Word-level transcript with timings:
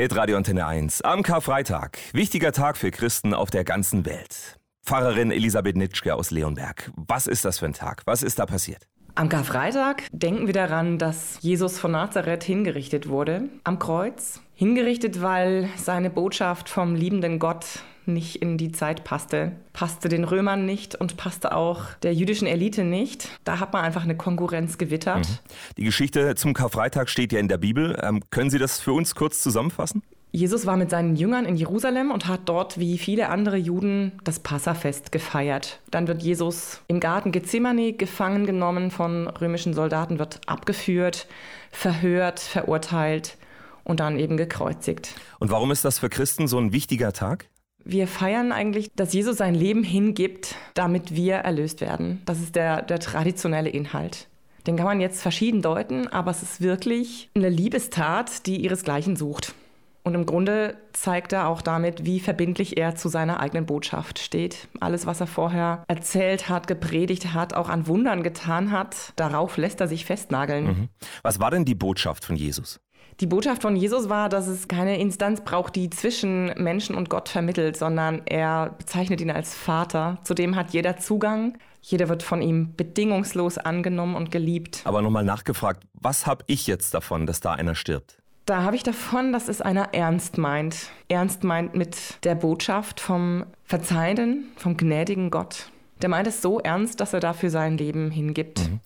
Hitradio 0.00 0.36
Antenne 0.36 0.64
1 0.64 1.02
am 1.02 1.24
Karfreitag. 1.24 1.98
Wichtiger 2.12 2.52
Tag 2.52 2.76
für 2.76 2.92
Christen 2.92 3.34
auf 3.34 3.50
der 3.50 3.64
ganzen 3.64 4.06
Welt. 4.06 4.56
Pfarrerin 4.86 5.32
Elisabeth 5.32 5.76
Nitschke 5.76 6.14
aus 6.14 6.30
Leonberg. 6.30 6.92
Was 6.94 7.26
ist 7.26 7.44
das 7.44 7.58
für 7.58 7.66
ein 7.66 7.72
Tag? 7.72 8.02
Was 8.04 8.22
ist 8.22 8.38
da 8.38 8.46
passiert? 8.46 8.86
Am 9.16 9.28
Karfreitag 9.28 10.04
denken 10.12 10.46
wir 10.46 10.54
daran, 10.54 10.98
dass 10.98 11.38
Jesus 11.40 11.80
von 11.80 11.90
Nazareth 11.90 12.44
hingerichtet 12.44 13.08
wurde 13.08 13.48
am 13.64 13.80
Kreuz. 13.80 14.40
Hingerichtet, 14.54 15.20
weil 15.20 15.68
seine 15.74 16.10
Botschaft 16.10 16.68
vom 16.68 16.94
liebenden 16.94 17.40
Gott 17.40 17.80
nicht 18.08 18.36
in 18.36 18.58
die 18.58 18.72
Zeit 18.72 19.04
passte. 19.04 19.52
Passte 19.72 20.08
den 20.08 20.24
Römern 20.24 20.66
nicht 20.66 20.94
und 20.94 21.16
passte 21.16 21.54
auch 21.54 21.84
der 22.02 22.14
jüdischen 22.14 22.48
Elite 22.48 22.84
nicht. 22.84 23.28
Da 23.44 23.60
hat 23.60 23.72
man 23.72 23.84
einfach 23.84 24.02
eine 24.02 24.16
Konkurrenz 24.16 24.78
gewittert. 24.78 25.28
Mhm. 25.28 25.38
Die 25.76 25.84
Geschichte 25.84 26.34
zum 26.34 26.54
Karfreitag 26.54 27.08
steht 27.08 27.32
ja 27.32 27.38
in 27.38 27.48
der 27.48 27.58
Bibel. 27.58 27.98
Ähm, 28.02 28.22
können 28.30 28.50
Sie 28.50 28.58
das 28.58 28.80
für 28.80 28.92
uns 28.92 29.14
kurz 29.14 29.40
zusammenfassen? 29.40 30.02
Jesus 30.30 30.66
war 30.66 30.76
mit 30.76 30.90
seinen 30.90 31.16
Jüngern 31.16 31.46
in 31.46 31.56
Jerusalem 31.56 32.10
und 32.10 32.26
hat 32.26 32.40
dort 32.44 32.78
wie 32.78 32.98
viele 32.98 33.30
andere 33.30 33.56
Juden 33.56 34.12
das 34.24 34.40
Passafest 34.40 35.10
gefeiert. 35.10 35.80
Dann 35.90 36.06
wird 36.06 36.22
Jesus 36.22 36.82
im 36.86 37.00
Garten 37.00 37.32
Gethsemane 37.32 37.94
gefangen 37.94 38.44
genommen 38.44 38.90
von 38.90 39.26
römischen 39.28 39.72
Soldaten, 39.72 40.18
wird 40.18 40.40
abgeführt, 40.46 41.26
verhört, 41.70 42.40
verurteilt 42.40 43.38
und 43.84 44.00
dann 44.00 44.18
eben 44.18 44.36
gekreuzigt. 44.36 45.14
Und 45.38 45.50
warum 45.50 45.70
ist 45.70 45.84
das 45.84 45.98
für 45.98 46.10
Christen 46.10 46.46
so 46.46 46.58
ein 46.58 46.72
wichtiger 46.72 47.12
Tag? 47.12 47.48
Wir 47.90 48.06
feiern 48.06 48.52
eigentlich, 48.52 48.90
dass 48.94 49.14
Jesus 49.14 49.38
sein 49.38 49.54
Leben 49.54 49.82
hingibt, 49.82 50.56
damit 50.74 51.14
wir 51.14 51.36
erlöst 51.36 51.80
werden. 51.80 52.20
Das 52.26 52.38
ist 52.38 52.54
der, 52.54 52.82
der 52.82 52.98
traditionelle 52.98 53.70
Inhalt. 53.70 54.28
Den 54.66 54.76
kann 54.76 54.84
man 54.84 55.00
jetzt 55.00 55.22
verschieden 55.22 55.62
deuten, 55.62 56.06
aber 56.06 56.30
es 56.30 56.42
ist 56.42 56.60
wirklich 56.60 57.30
eine 57.34 57.48
Liebestat, 57.48 58.44
die 58.44 58.62
ihresgleichen 58.62 59.16
sucht. 59.16 59.54
Und 60.02 60.14
im 60.14 60.26
Grunde 60.26 60.76
zeigt 60.92 61.32
er 61.32 61.48
auch 61.48 61.62
damit, 61.62 62.04
wie 62.04 62.20
verbindlich 62.20 62.76
er 62.76 62.94
zu 62.94 63.08
seiner 63.08 63.40
eigenen 63.40 63.64
Botschaft 63.64 64.18
steht. 64.18 64.68
Alles, 64.80 65.06
was 65.06 65.20
er 65.20 65.26
vorher 65.26 65.84
erzählt 65.88 66.50
hat, 66.50 66.66
gepredigt 66.66 67.32
hat, 67.32 67.54
auch 67.54 67.70
an 67.70 67.86
Wundern 67.86 68.22
getan 68.22 68.70
hat, 68.70 69.14
darauf 69.16 69.56
lässt 69.56 69.80
er 69.80 69.88
sich 69.88 70.04
festnageln. 70.04 70.66
Mhm. 70.66 70.88
Was 71.22 71.40
war 71.40 71.50
denn 71.50 71.64
die 71.64 71.74
Botschaft 71.74 72.26
von 72.26 72.36
Jesus? 72.36 72.80
Die 73.20 73.26
Botschaft 73.26 73.62
von 73.62 73.74
Jesus 73.74 74.08
war, 74.08 74.28
dass 74.28 74.46
es 74.46 74.68
keine 74.68 75.00
Instanz 75.00 75.40
braucht, 75.40 75.74
die 75.74 75.90
zwischen 75.90 76.52
Menschen 76.56 76.94
und 76.94 77.10
Gott 77.10 77.28
vermittelt, 77.28 77.76
sondern 77.76 78.22
er 78.26 78.76
bezeichnet 78.78 79.20
ihn 79.20 79.30
als 79.30 79.54
Vater. 79.54 80.18
Zudem 80.22 80.54
hat 80.54 80.70
jeder 80.70 80.98
Zugang. 80.98 81.58
Jeder 81.82 82.08
wird 82.08 82.22
von 82.22 82.42
ihm 82.42 82.74
bedingungslos 82.76 83.58
angenommen 83.58 84.14
und 84.14 84.30
geliebt. 84.30 84.82
Aber 84.84 85.02
nochmal 85.02 85.24
nachgefragt, 85.24 85.84
was 85.94 86.26
habe 86.26 86.44
ich 86.46 86.66
jetzt 86.68 86.94
davon, 86.94 87.26
dass 87.26 87.40
da 87.40 87.52
einer 87.52 87.74
stirbt? 87.74 88.18
Da 88.46 88.62
habe 88.62 88.76
ich 88.76 88.82
davon, 88.82 89.32
dass 89.32 89.48
es 89.48 89.60
einer 89.60 89.92
ernst 89.92 90.38
meint. 90.38 90.90
Ernst 91.08 91.44
meint 91.44 91.74
mit 91.74 92.24
der 92.24 92.34
Botschaft 92.34 93.00
vom 93.00 93.44
Verzeihenden, 93.64 94.52
vom 94.56 94.76
gnädigen 94.76 95.30
Gott. 95.30 95.70
Der 96.00 96.08
meint 96.08 96.26
es 96.28 96.40
so 96.40 96.60
ernst, 96.60 97.00
dass 97.00 97.12
er 97.12 97.20
dafür 97.20 97.50
sein 97.50 97.76
Leben 97.76 98.10
hingibt. 98.10 98.60
Mhm. 98.60 98.80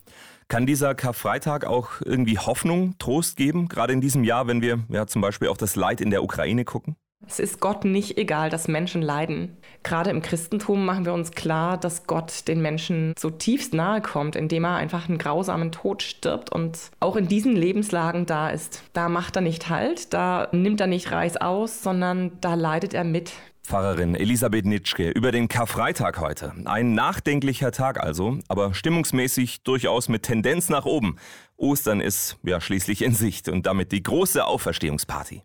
Kann 0.53 0.67
dieser 0.67 0.93
Karfreitag 0.93 1.65
auch 1.65 1.89
irgendwie 2.05 2.37
Hoffnung, 2.37 2.93
Trost 2.99 3.37
geben, 3.37 3.67
gerade 3.69 3.91
in 3.91 4.01
diesem 4.01 4.23
Jahr, 4.23 4.45
wenn 4.45 4.61
wir 4.61 4.81
ja 4.87 5.07
zum 5.07 5.19
Beispiel 5.19 5.47
auf 5.47 5.57
das 5.57 5.75
Leid 5.75 5.99
in 5.99 6.11
der 6.11 6.23
Ukraine 6.23 6.63
gucken? 6.63 6.95
Es 7.25 7.39
ist 7.39 7.59
Gott 7.59 7.85
nicht 7.85 8.19
egal, 8.19 8.51
dass 8.51 8.67
Menschen 8.67 9.01
leiden. 9.01 9.57
Gerade 9.81 10.11
im 10.11 10.21
Christentum 10.21 10.85
machen 10.85 11.05
wir 11.05 11.13
uns 11.15 11.31
klar, 11.31 11.79
dass 11.79 12.05
Gott 12.05 12.47
den 12.47 12.61
Menschen 12.61 13.15
so 13.17 13.31
tiefst 13.31 13.73
nahe 13.73 13.99
kommt, 13.99 14.35
indem 14.35 14.65
er 14.65 14.75
einfach 14.75 15.09
einen 15.09 15.17
grausamen 15.17 15.71
Tod 15.71 16.03
stirbt 16.03 16.51
und 16.51 16.91
auch 16.99 17.15
in 17.15 17.27
diesen 17.27 17.55
Lebenslagen 17.55 18.27
da 18.27 18.49
ist. 18.49 18.83
Da 18.93 19.09
macht 19.09 19.35
er 19.35 19.41
nicht 19.41 19.69
Halt, 19.69 20.13
da 20.13 20.49
nimmt 20.51 20.79
er 20.79 20.87
nicht 20.87 21.11
Reis 21.11 21.35
aus, 21.35 21.81
sondern 21.81 22.33
da 22.41 22.53
leidet 22.53 22.93
er 22.93 23.03
mit. 23.03 23.31
Pfarrerin 23.63 24.15
Elisabeth 24.15 24.65
Nitschke 24.65 25.09
über 25.09 25.31
den 25.31 25.47
Karfreitag 25.47 26.19
heute. 26.19 26.53
Ein 26.65 26.93
nachdenklicher 26.93 27.71
Tag 27.71 27.99
also, 27.99 28.39
aber 28.49 28.73
stimmungsmäßig 28.73 29.63
durchaus 29.63 30.09
mit 30.09 30.23
Tendenz 30.23 30.69
nach 30.69 30.85
oben. 30.85 31.15
Ostern 31.55 32.01
ist 32.01 32.37
ja 32.43 32.59
schließlich 32.59 33.01
in 33.01 33.13
Sicht 33.13 33.47
und 33.47 33.65
damit 33.65 33.91
die 33.91 34.03
große 34.03 34.45
Auferstehungsparty. 34.45 35.43